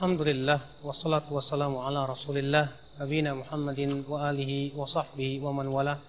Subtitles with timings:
[0.00, 6.00] Alhamdulillah wassalatu wassalamu ala Rasulillah nabiyina Muhammadin wa alihi wa sahbihi wa man wala.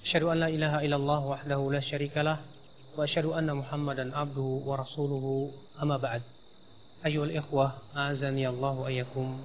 [0.00, 5.52] Asyhadu an la ilaha illallah wahdahu la syarikalah wa asyhadu anna Muhammadan abduhu wa rasuluhu
[5.76, 6.24] amma ba'd.
[7.04, 9.36] Ayyuhal ikhwah, azani Allah wa ayyakum.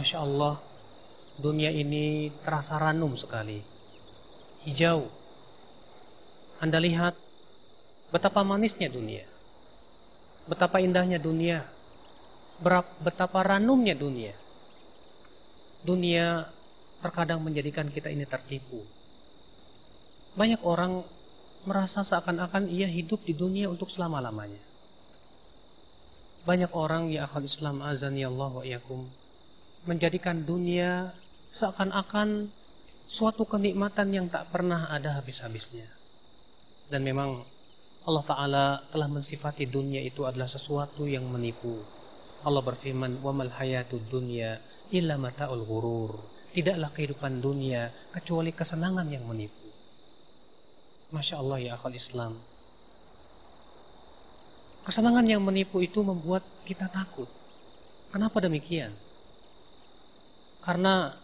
[0.00, 0.56] Masya Allah,
[1.44, 3.60] dunia ini terasa ranum sekali.
[4.64, 5.12] Hijau.
[6.56, 7.20] Anda lihat
[8.16, 9.28] betapa manisnya dunia.
[10.48, 11.68] Betapa indahnya dunia
[13.02, 14.32] betapa ranumnya dunia.
[15.82, 16.46] Dunia
[17.02, 18.86] terkadang menjadikan kita ini tertipu.
[20.38, 21.02] Banyak orang
[21.66, 24.62] merasa seakan-akan ia hidup di dunia untuk selama-lamanya.
[26.42, 28.64] Banyak orang ya akal Islam azan ya Allah wa
[29.86, 31.10] menjadikan dunia
[31.50, 32.50] seakan-akan
[33.06, 35.86] suatu kenikmatan yang tak pernah ada habis-habisnya.
[36.90, 37.42] Dan memang
[38.02, 42.01] Allah Ta'ala telah mensifati dunia itu adalah sesuatu yang menipu
[42.42, 44.58] Allah berfirman, "Wa mal hayatud dunya
[44.90, 46.18] illa mata'ul ghurur."
[46.52, 49.64] Tidaklah kehidupan dunia kecuali kesenangan yang menipu.
[51.12, 52.36] Masya Allah ya akal Islam.
[54.82, 57.30] Kesenangan yang menipu itu membuat kita takut.
[58.12, 58.92] Kenapa demikian?
[60.60, 61.16] Karena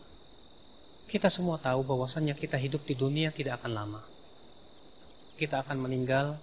[1.09, 4.01] kita semua tahu bahwasannya kita hidup di dunia tidak akan lama.
[5.41, 6.37] Kita akan meninggal,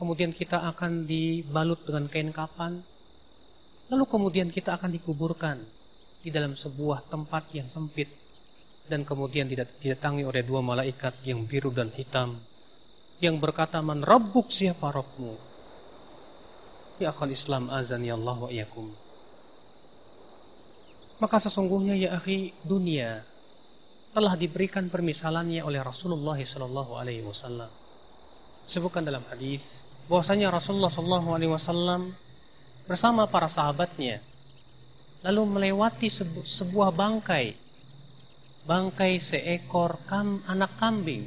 [0.00, 2.80] kemudian kita akan dibalut dengan kain kapan,
[3.88, 5.56] Lalu kemudian kita akan dikuburkan
[6.20, 8.12] di dalam sebuah tempat yang sempit
[8.88, 12.36] dan kemudian didatangi oleh dua malaikat yang biru dan hitam
[13.18, 15.32] yang berkata man rabbuk siapa Rabbmu?
[17.02, 19.08] Ya akhal Islam azan ya Allah wa iyakum
[21.18, 23.26] maka sesungguhnya ya akhi dunia
[24.14, 27.70] telah diberikan permisalannya oleh Rasulullah sallallahu alaihi wasallam.
[28.66, 32.14] Sebutkan dalam hadis bahwasanya Rasulullah sallallahu alaihi wasallam
[32.88, 34.24] bersama para sahabatnya
[35.20, 37.52] lalu melewati sebu sebuah bangkai.
[38.64, 41.24] Bangkai seekor kam anak kambing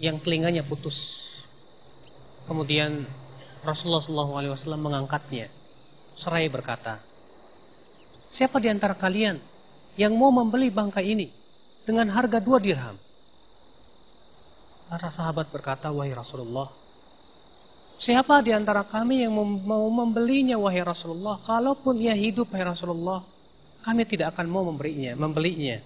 [0.00, 1.28] yang telinganya putus.
[2.44, 3.04] Kemudian
[3.64, 5.48] Rasulullah SAW mengangkatnya.
[6.16, 7.00] Seraya berkata
[8.30, 9.40] siapa di antara kalian
[9.98, 11.28] yang mau membeli bangkai ini
[11.84, 12.96] dengan harga dua dirham?
[14.86, 16.68] Para sahabat berkata wahai Rasulullah
[18.00, 21.36] Siapa di antara kami yang mau membelinya wahai Rasulullah?
[21.36, 23.20] Kalaupun ia hidup wahai Rasulullah,
[23.84, 25.76] kami tidak akan mau memberinya, membelinya.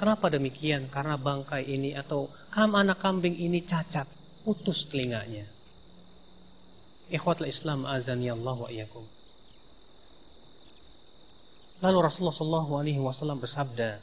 [0.00, 0.88] Kenapa demikian?
[0.88, 4.08] Karena bangkai ini atau kam anak kambing ini cacat,
[4.48, 5.44] putus telinganya.
[7.12, 9.04] Ikhwatlah Islam azani Allah wa iyakum.
[11.84, 14.00] Lalu Rasulullah Shallallahu Alaihi Wasallam bersabda,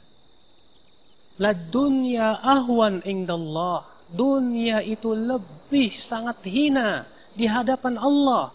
[1.42, 3.82] La dunya ahwan indallah.
[4.14, 8.54] Dunia itu lebih sangat hina di hadapan Allah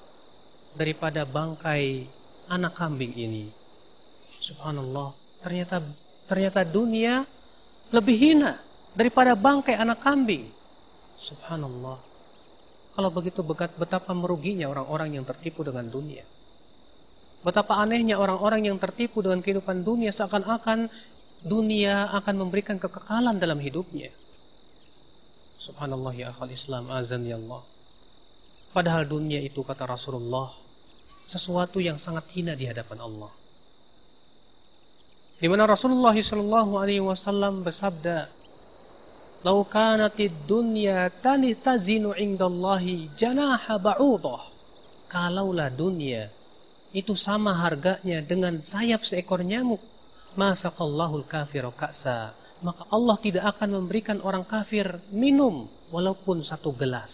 [0.73, 2.07] daripada bangkai
[2.47, 3.51] anak kambing ini.
[4.40, 5.12] Subhanallah,
[5.44, 5.84] ternyata
[6.25, 7.28] ternyata dunia
[7.91, 8.56] lebih hina
[8.95, 10.47] daripada bangkai anak kambing.
[11.19, 12.00] Subhanallah.
[12.95, 13.44] Kalau begitu
[13.79, 16.23] betapa meruginya orang-orang yang tertipu dengan dunia.
[17.40, 20.91] Betapa anehnya orang-orang yang tertipu dengan kehidupan dunia seakan-akan
[21.40, 24.11] dunia akan memberikan kekekalan dalam hidupnya.
[25.59, 27.63] Subhanallah ya akhal Islam azan ya Allah.
[28.69, 30.53] Padahal dunia itu kata Rasulullah
[31.30, 33.31] sesuatu yang sangat hina di hadapan Allah.
[35.40, 38.28] Di mana Rasulullah Shallallahu Alaihi Wasallam bersabda,
[39.46, 44.52] "Lau kanatid dunya tani tazinu indallahi janaha ba'udah."
[45.09, 46.29] Kalaulah dunia
[46.94, 49.81] itu sama harganya dengan sayap seekor nyamuk,
[50.34, 52.34] masaqallahu kafir ka'sa,
[52.66, 57.13] maka Allah tidak akan memberikan orang kafir minum walaupun satu gelas.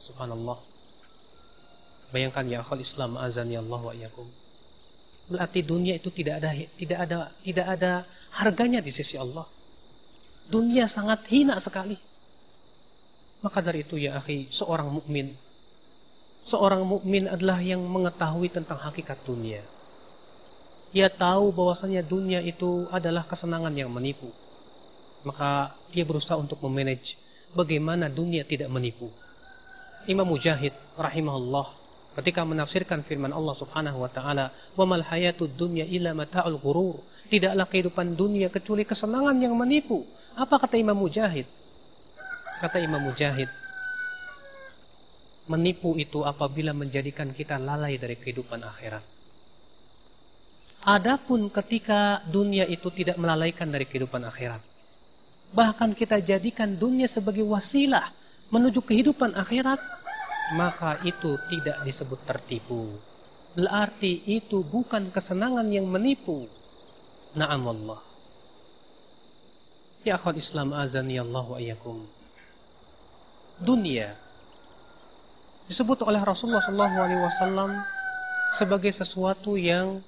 [0.00, 0.69] Subhanallah.
[2.10, 4.26] Bayangkan ya akhal Islam azan ya Allah wa iyakum.
[5.30, 7.92] Berarti dunia itu tidak ada tidak ada tidak ada
[8.34, 9.46] harganya di sisi Allah.
[10.50, 11.94] Dunia sangat hina sekali.
[13.40, 15.32] Maka dari itu ya akhi, seorang mukmin
[16.44, 19.62] seorang mukmin adalah yang mengetahui tentang hakikat dunia.
[20.90, 24.34] Ia tahu bahwasanya dunia itu adalah kesenangan yang menipu.
[25.22, 27.14] Maka dia berusaha untuk memanage
[27.54, 29.12] bagaimana dunia tidak menipu.
[30.10, 31.79] Imam Mujahid rahimahullah
[32.18, 37.66] ketika menafsirkan firman Allah Subhanahu wa taala, "Wa mal hayatud dunya illa mata'ul ghurur." Tidaklah
[37.70, 40.02] kehidupan dunia kecuali kesenangan yang menipu.
[40.34, 41.46] Apa kata Imam Mujahid?
[42.58, 43.46] Kata Imam Mujahid,
[45.50, 49.02] menipu itu apabila menjadikan kita lalai dari kehidupan akhirat.
[50.86, 54.62] Adapun ketika dunia itu tidak melalaikan dari kehidupan akhirat.
[55.50, 58.06] Bahkan kita jadikan dunia sebagai wasilah
[58.54, 59.76] menuju kehidupan akhirat,
[60.54, 62.98] maka itu tidak disebut tertipu.
[63.54, 66.46] Berarti itu bukan kesenangan yang menipu.
[67.34, 68.00] Naam Allah.
[70.06, 71.58] Ya akhwat Islam azani Allah wa.
[73.60, 74.16] Dunia
[75.68, 77.76] disebut oleh Rasulullah wasallam
[78.56, 80.02] sebagai sesuatu yang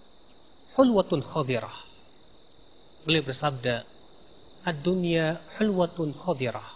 [0.75, 1.77] hulwatun khadirah.
[3.05, 3.85] Beliau bersabda,
[4.65, 6.67] "Ad-dunya hulwatun khadirah."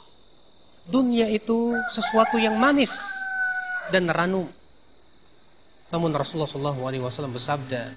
[0.86, 2.94] Dunia itu sesuatu yang manis
[3.90, 4.48] dan ranum.
[5.90, 7.94] Namun Rasulullah sallallahu alaihi wasallam bersabda,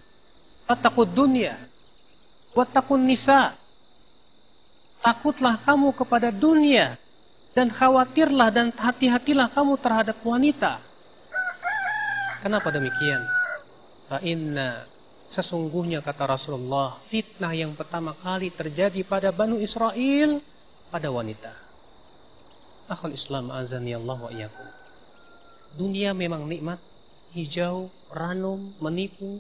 [0.69, 1.57] "Fattaqud dunya
[2.53, 3.57] wattaqun nisa."
[4.99, 6.99] Takutlah kamu kepada dunia
[7.55, 10.83] dan khawatirlah dan hati-hatilah kamu terhadap wanita.
[12.43, 13.23] Kenapa demikian?
[14.11, 14.83] Fa inna
[15.29, 20.41] sesungguhnya kata Rasulullah fitnah yang pertama kali terjadi pada Banu Israel
[20.89, 21.53] pada wanita.
[22.89, 24.78] Akhul Islam azani Allah wa iyyakum.
[25.77, 26.81] Dunia memang nikmat,
[27.33, 29.37] hijau, ranum, menipu.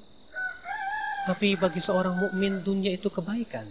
[1.25, 3.65] Tapi bagi seorang mukmin dunia itu kebaikan.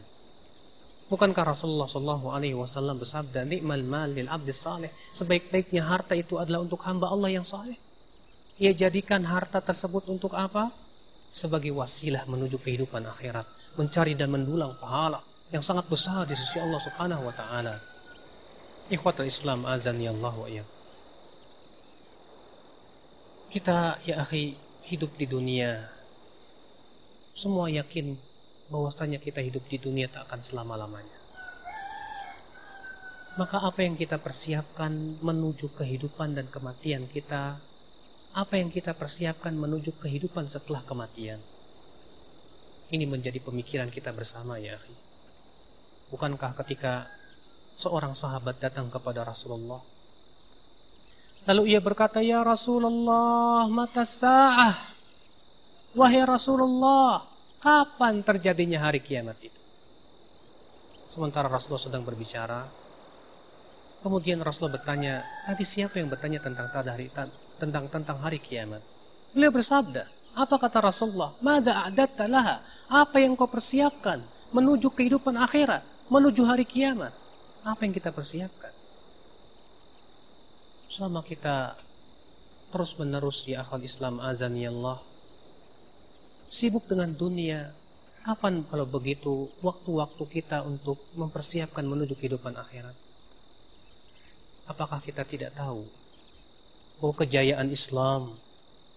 [1.08, 6.60] Bukankah Rasulullah Shallallahu Alaihi Wasallam bersabda, "Nikmal mal lil abdi saleh." Sebaik-baiknya harta itu adalah
[6.60, 7.80] untuk hamba Allah yang saleh.
[8.60, 10.68] Ia jadikan harta tersebut untuk apa?
[11.32, 13.48] Sebagai wasilah menuju kehidupan akhirat,
[13.80, 17.80] mencari dan mendulang pahala yang sangat besar di sisi Allah Subhanahu wa taala.
[18.92, 20.64] Ikhwatul Islam azan ya Allah wa ya.
[23.48, 24.52] Kita ya akhi
[24.92, 25.88] hidup di dunia
[27.32, 28.12] semua yakin
[28.68, 31.16] bahwasanya kita hidup di dunia tak akan selama-lamanya.
[33.40, 34.92] Maka apa yang kita persiapkan
[35.24, 37.56] menuju kehidupan dan kematian kita,
[38.36, 41.40] apa yang kita persiapkan menuju kehidupan setelah kematian.
[42.92, 44.92] Ini menjadi pemikiran kita bersama ya akhi.
[46.12, 47.08] Bukankah ketika
[47.72, 49.80] seorang sahabat datang kepada Rasulullah
[51.48, 54.76] Lalu ia berkata, "Ya Rasulullah, mata sa'ah."
[55.96, 57.24] Wahai Rasulullah,
[57.58, 59.58] Kapan terjadinya hari kiamat itu?
[61.10, 62.62] Sementara Rasulullah sedang berbicara,
[63.98, 67.10] kemudian Rasulullah bertanya, tadi siapa yang bertanya tentang hari
[67.58, 68.78] tentang tentang hari kiamat?
[69.34, 70.06] Beliau bersabda,
[70.38, 71.34] apa kata Rasulullah?
[71.42, 72.62] Mada a'datta laha?
[72.86, 74.22] Apa yang kau persiapkan
[74.54, 75.82] menuju kehidupan akhirat,
[76.14, 77.10] menuju hari kiamat?
[77.66, 78.70] Apa yang kita persiapkan?
[80.98, 81.78] Selama kita
[82.74, 84.98] terus menerus ya akhwat Islam azan ya Allah
[86.50, 87.70] sibuk dengan dunia.
[88.26, 92.98] Kapan kalau begitu waktu-waktu kita untuk mempersiapkan menuju kehidupan akhirat?
[94.66, 95.86] Apakah kita tidak tahu
[96.98, 98.34] bahwa kejayaan Islam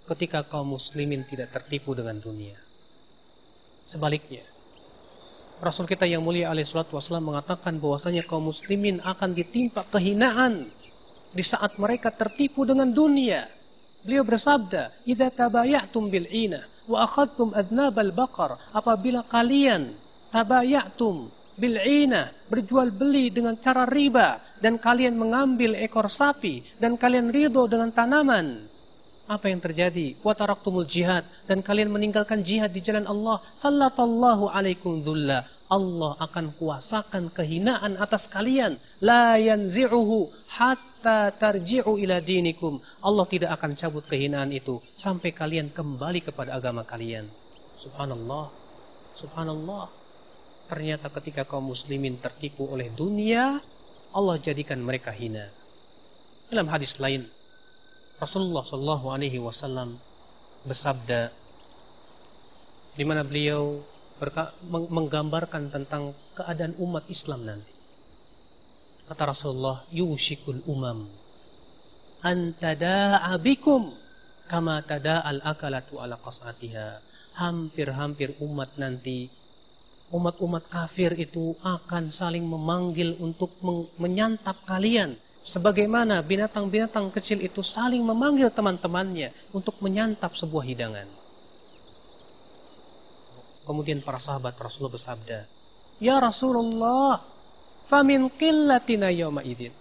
[0.09, 2.57] ketika kaum muslimin tidak tertipu dengan dunia?
[3.85, 4.41] Sebaliknya,
[5.61, 10.80] Rasul kita yang mulia alaih salatu wassalam mengatakan bahwasanya kaum muslimin akan ditimpa kehinaan
[11.31, 13.47] di saat mereka tertipu dengan dunia.
[14.03, 18.57] Beliau bersabda, "Idza tabayatum bil ina wa akhadtum adnabal baqar.
[18.75, 19.95] Apabila kalian
[20.33, 21.29] tabayatum
[21.59, 27.91] bil'ina berjual beli dengan cara riba dan kalian mengambil ekor sapi dan kalian ridho dengan
[27.95, 28.67] tanaman
[29.31, 30.19] apa yang terjadi?
[30.19, 33.39] Wa taraktumul jihad dan kalian meninggalkan jihad di jalan Allah.
[33.55, 38.75] Sallallahu alaikum dhulla Allah akan kuasakan kehinaan atas kalian.
[38.99, 40.27] La yanzi'uhu
[40.59, 42.83] hatta tarji'u ila dinikum.
[42.99, 47.31] Allah tidak akan cabut kehinaan itu sampai kalian kembali kepada agama kalian.
[47.71, 48.51] Subhanallah.
[49.15, 49.87] Subhanallah.
[50.67, 53.59] Ternyata ketika kaum muslimin tertipu oleh dunia
[54.11, 55.47] Allah jadikan mereka hina.
[56.51, 57.23] Dalam hadis lain
[58.19, 59.95] Rasulullah Shallallahu Alaihi Wasallam
[60.67, 61.31] bersabda
[62.99, 63.79] di mana beliau
[64.69, 67.73] menggambarkan tentang keadaan umat Islam nanti.
[69.09, 71.09] Kata Rasulullah, yushikul umam
[72.21, 73.89] antada abikum
[74.45, 77.01] kama al akalatu ala qas'atiha.
[77.31, 79.31] Hampir-hampir umat nanti
[80.11, 83.55] umat-umat kafir itu akan saling memanggil untuk
[83.97, 91.07] menyantap kalian sebagaimana binatang-binatang kecil itu saling memanggil teman-temannya untuk menyantap sebuah hidangan.
[93.71, 95.47] Kemudian para sahabat Rasulullah bersabda,
[96.03, 97.23] Ya Rasulullah,
[97.87, 99.71] famin qillatina yawma idin.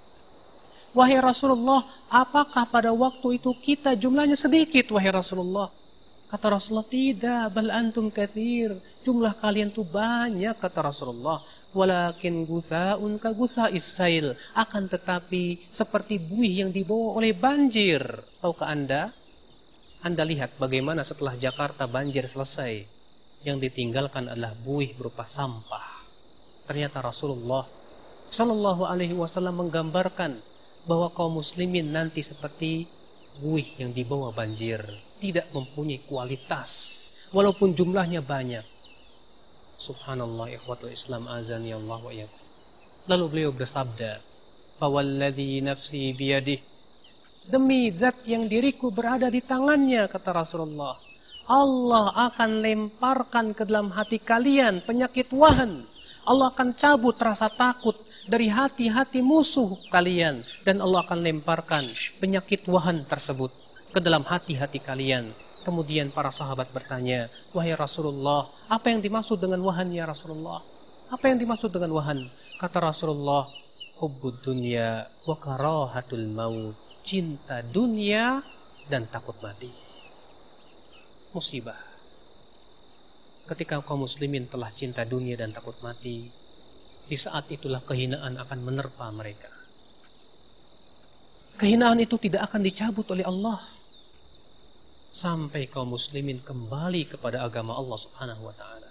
[0.95, 5.75] Wahai Rasulullah, apakah pada waktu itu kita jumlahnya sedikit, wahai Rasulullah?
[6.31, 8.79] Kata Rasulullah, tidak, bal antum kathir.
[9.03, 11.43] Jumlah kalian tuh banyak, kata Rasulullah.
[11.75, 14.39] Walakin gutha'un ka gutha isail.
[14.55, 18.07] Akan tetapi seperti buih yang dibawa oleh banjir.
[18.39, 19.11] Tahukah Anda?
[20.07, 23.00] Anda lihat bagaimana setelah Jakarta banjir selesai
[23.45, 26.05] yang ditinggalkan adalah buih berupa sampah.
[26.69, 27.65] Ternyata Rasulullah
[28.31, 30.39] Shallallahu Alaihi Wasallam menggambarkan
[30.87, 32.87] bahwa kaum muslimin nanti seperti
[33.43, 34.79] buih yang dibawa banjir.
[35.21, 36.71] tidak mempunyai kualitas
[37.37, 38.65] walaupun jumlahnya banyak.
[39.77, 42.13] Subhanallah ikhwatul Islam azani Allah wa
[43.05, 44.17] Lalu beliau bersabda,
[44.81, 46.61] "Fawalladzi nafsi biyadih"
[47.53, 51.10] Demi zat yang diriku berada di tangannya kata Rasulullah.
[51.51, 55.83] Allah akan lemparkan ke dalam hati kalian penyakit wahan.
[56.23, 57.99] Allah akan cabut rasa takut
[58.31, 61.91] dari hati-hati musuh kalian dan Allah akan lemparkan
[62.23, 63.51] penyakit wahan tersebut
[63.91, 65.27] ke dalam hati-hati kalian
[65.61, 70.65] Kemudian para sahabat bertanya, Wahai Rasulullah, apa yang dimaksud dengan wahan ya Rasulullah?
[71.13, 72.25] Apa yang dimaksud dengan wahan?
[72.57, 73.45] Kata Rasulullah,
[74.01, 76.81] Hubbud dunya wa karahatul maut.
[77.05, 78.41] Cinta dunia
[78.89, 79.90] dan takut mati.
[81.31, 81.79] Musibah.
[83.47, 86.27] Ketika kaum muslimin telah cinta dunia dan takut mati,
[87.07, 89.51] di saat itulah kehinaan akan menerpa mereka.
[91.55, 93.63] Kehinaan itu tidak akan dicabut oleh Allah
[95.11, 98.91] sampai kaum muslimin kembali kepada agama Allah Subhanahu wa taala.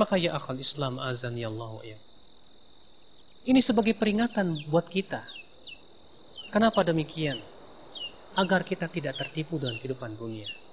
[0.00, 1.98] Maka ya akal Islam azan ya Allah ya.
[3.48, 5.24] Ini sebagai peringatan buat kita.
[6.52, 7.36] Kenapa demikian?
[8.40, 10.63] Agar kita tidak tertipu dengan kehidupan dunia.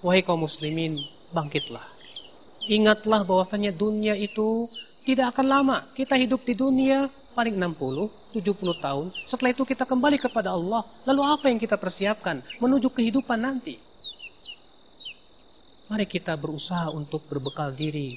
[0.00, 0.96] Wahai kaum muslimin,
[1.32, 1.84] bangkitlah.
[2.68, 4.64] Ingatlah bahwasanya dunia itu
[5.04, 5.76] tidak akan lama.
[5.92, 9.06] Kita hidup di dunia paling 60, 70 tahun.
[9.28, 10.84] Setelah itu kita kembali kepada Allah.
[11.04, 13.76] Lalu apa yang kita persiapkan menuju kehidupan nanti?
[15.90, 18.16] Mari kita berusaha untuk berbekal diri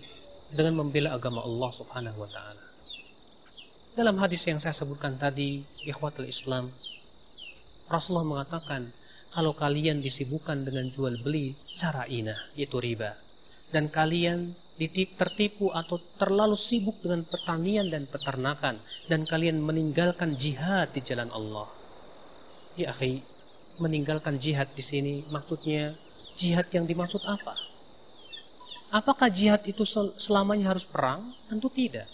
[0.53, 2.65] dengan membela agama Allah Subhanahu wa taala.
[3.93, 6.69] Dalam hadis yang saya sebutkan tadi, ikhwatul Islam,
[7.89, 8.89] Rasulullah mengatakan,
[9.33, 13.17] kalau kalian disibukkan dengan jual beli cara inah, yaitu riba,
[13.73, 14.53] dan kalian
[15.17, 18.77] tertipu atau terlalu sibuk dengan pertanian dan peternakan,
[19.09, 21.65] dan kalian meninggalkan jihad di jalan Allah.
[22.77, 23.25] Ya akhi,
[23.81, 25.97] meninggalkan jihad di sini maksudnya
[26.33, 27.53] Jihad yang dimaksud apa?
[28.89, 29.85] Apakah jihad itu
[30.17, 31.33] selamanya harus perang?
[31.49, 32.09] Tentu tidak.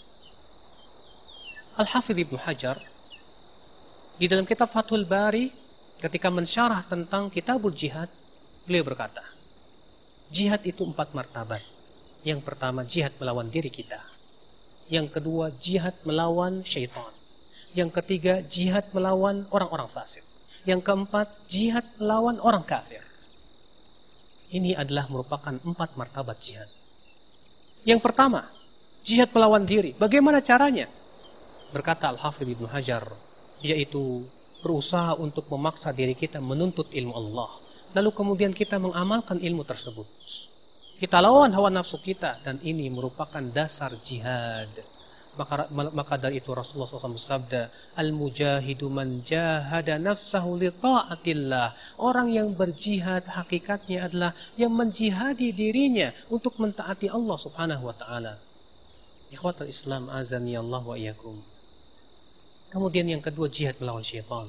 [1.76, 2.76] Al-Hafidh Ibnu Hajar
[4.20, 5.48] di dalam kitab Fathul Bari
[6.00, 8.08] ketika mensyarah tentang kitabul jihad,
[8.64, 9.22] beliau berkata,
[10.32, 11.60] jihad itu empat martabat.
[12.24, 14.00] Yang pertama jihad melawan diri kita.
[14.90, 17.12] Yang kedua jihad melawan syaitan.
[17.72, 20.24] Yang ketiga jihad melawan orang-orang fasik.
[20.68, 23.00] Yang keempat jihad melawan orang kafir.
[24.50, 26.66] Ini adalah merupakan empat martabat jihad.
[27.86, 28.44] Yang pertama,
[29.06, 29.96] jihad melawan diri.
[29.96, 30.90] Bagaimana caranya?
[31.70, 33.06] Berkata Al-Hafidh Ibn Hajar,
[33.62, 34.26] yaitu
[34.60, 37.50] berusaha untuk memaksa diri kita menuntut ilmu Allah.
[37.96, 40.06] Lalu kemudian kita mengamalkan ilmu tersebut.
[41.00, 44.68] Kita lawan hawa nafsu kita dan ini merupakan dasar jihad.
[45.38, 51.96] Maka, maka dari itu Rasulullah SAW bersabda, Al-mujahidu man jahada nafsahu li ta'atillah.
[52.02, 58.36] Orang yang berjihad hakikatnya adalah yang menjihadi dirinya untuk mentaati Allah Subhanahu wa taala.
[59.30, 61.40] Ikhwatul Islam azani Allah wa iyyakum.
[62.70, 64.46] Kemudian yang kedua jihad melawan syaitan.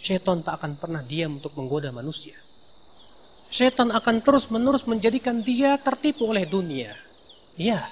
[0.00, 2.36] Syaitan tak akan pernah diam untuk menggoda manusia.
[3.52, 6.92] Syaitan akan terus-menerus menjadikan dia tertipu oleh dunia.
[7.56, 7.88] Ya,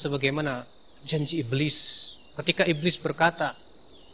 [0.00, 0.64] sebagaimana
[1.04, 1.76] janji iblis
[2.40, 3.52] ketika iblis berkata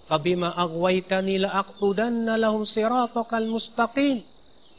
[0.07, 4.27] fabima aghwaytani la aqudanna lahum siratakal mustaqim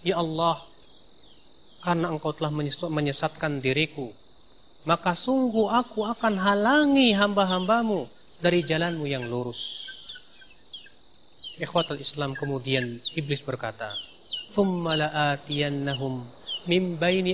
[0.03, 0.60] ya Allah
[1.84, 2.51] karena engkau telah
[2.91, 4.12] menyesatkan diriku
[4.84, 9.88] maka sungguh aku akan halangi hamba-hambamu dari jalanmu yang lurus
[11.58, 12.86] ikhwatul Islam kemudian
[13.17, 13.89] iblis berkata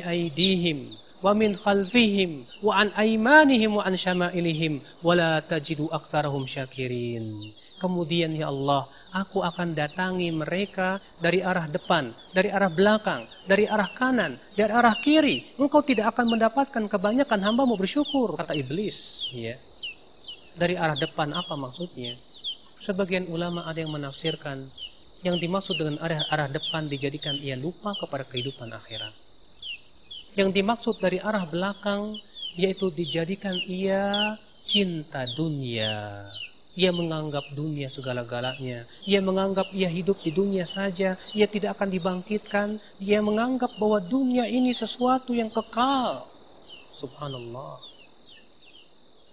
[0.03, 0.91] aydihim
[1.23, 7.55] wa min khalfihim wa an aimanihim wa an syama'ilihim wa la tajidu aktsarahum syakirin.
[7.79, 13.91] Kemudian ya Allah, aku akan datangi mereka dari arah depan, dari arah belakang, dari arah
[13.91, 15.59] kanan, dari arah kiri.
[15.59, 19.27] Engkau tidak akan mendapatkan kebanyakan hambamu bersyukur, kata iblis.
[19.35, 19.59] Ya.
[20.53, 22.13] Dari arah depan apa maksudnya?
[22.77, 24.69] Sebagian ulama ada yang menafsirkan
[25.23, 29.15] yang dimaksud dengan arah, arah depan dijadikan ia lupa kepada kehidupan akhirat.
[30.35, 32.11] Yang dimaksud dari arah belakang
[32.59, 36.27] yaitu dijadikan ia cinta dunia.
[36.73, 38.83] Ia menganggap dunia segala-galanya.
[39.05, 41.13] Ia menganggap ia hidup di dunia saja.
[41.37, 42.81] Ia tidak akan dibangkitkan.
[42.97, 46.25] Ia menganggap bahwa dunia ini sesuatu yang kekal.
[46.89, 47.92] Subhanallah.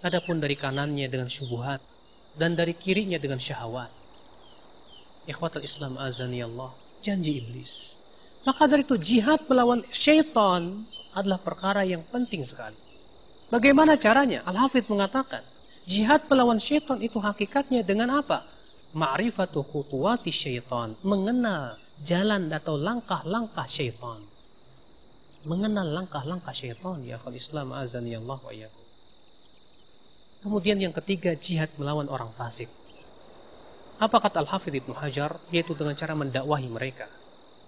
[0.01, 1.85] Adapun dari kanannya dengan syubuhat.
[2.33, 3.93] Dan dari kirinya dengan syahwat.
[5.29, 6.73] Ikhwatul Islam azani Allah.
[7.05, 8.01] Janji iblis.
[8.49, 12.77] Maka dari itu jihad melawan syaitan adalah perkara yang penting sekali.
[13.53, 14.41] Bagaimana caranya?
[14.49, 15.45] Al-Hafidh mengatakan,
[15.85, 18.47] jihad melawan syaitan itu hakikatnya dengan apa?
[18.97, 20.97] Ma'rifatu khutuwati syaitan.
[21.05, 24.25] Mengenal jalan atau langkah-langkah syaitan.
[25.45, 28.69] Mengenal langkah-langkah syaitan ya akhul Islam azan ya Allah wa.
[30.41, 32.73] Kemudian yang ketiga jihad melawan orang fasik.
[34.01, 35.37] Apa kata Al-Hafidh Ibnu Hajar?
[35.53, 37.13] Yaitu dengan cara mendakwahi mereka.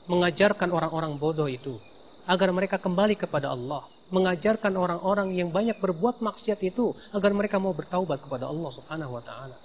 [0.08, 1.76] Mengajarkan orang-orang bodoh itu
[2.24, 3.84] agar mereka kembali kepada Allah.
[4.08, 9.22] Mengajarkan orang-orang yang banyak berbuat maksiat itu agar mereka mau bertaubat kepada Allah Subhanahu wa
[9.22, 9.56] taala.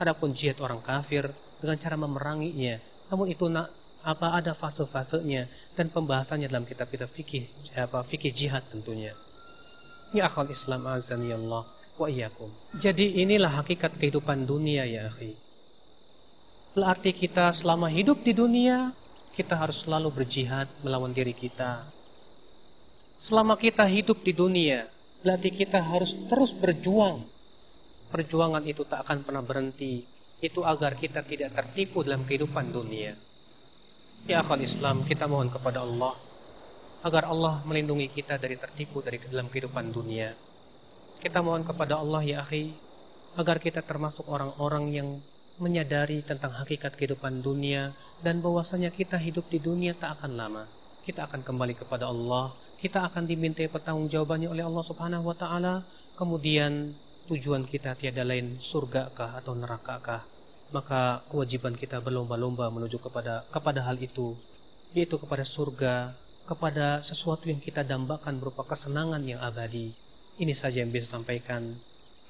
[0.00, 1.28] Adapun jihad orang kafir
[1.60, 2.80] dengan cara memeranginya,
[3.12, 3.68] namun itu nak
[4.00, 7.44] apa ada fase-fasenya dan pembahasannya dalam kitab kitab fikih
[7.76, 9.12] apa fikih jihad tentunya.
[10.16, 12.48] Ya akal Islam azani Allah wa.
[12.78, 15.34] Jadi inilah hakikat kehidupan dunia ya akhi.
[16.78, 18.94] Berarti kita selama hidup di dunia,
[19.34, 21.82] kita harus selalu berjihad melawan diri kita.
[23.18, 24.86] Selama kita hidup di dunia,
[25.26, 27.18] berarti kita harus terus berjuang.
[28.14, 30.06] Perjuangan itu tak akan pernah berhenti.
[30.38, 33.10] Itu agar kita tidak tertipu dalam kehidupan dunia.
[34.30, 36.14] Ya akal Islam, kita mohon kepada Allah
[37.06, 40.34] agar Allah melindungi kita dari tertipu dari dalam kehidupan dunia.
[41.18, 42.78] Kita mohon kepada Allah ya akhi
[43.34, 45.08] agar kita termasuk orang-orang yang
[45.58, 47.90] menyadari tentang hakikat kehidupan dunia
[48.22, 50.64] dan bahwasanya kita hidup di dunia tak akan lama.
[51.02, 55.82] Kita akan kembali kepada Allah, kita akan dimintai pertanggungjawabannya oleh Allah Subhanahu wa taala.
[56.14, 56.94] Kemudian
[57.26, 60.22] tujuan kita tiada lain surga kah atau neraka kah?
[60.70, 64.38] Maka kewajiban kita berlomba-lomba menuju kepada kepada hal itu,
[64.94, 66.14] yaitu kepada surga,
[66.46, 69.90] kepada sesuatu yang kita dambakan berupa kesenangan yang abadi.
[70.38, 71.66] Ini saja yang bisa sampaikan.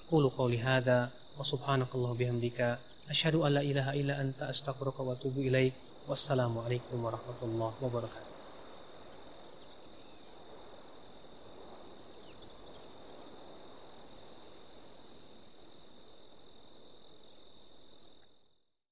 [0.09, 5.77] Qulu qawli hadza wa bihamdika Asyhadu an la ilaha illa anta astaghfiruka wa atubu ilaik.
[6.09, 8.28] Wassalamualaikum warahmatullahi wabarakatuh.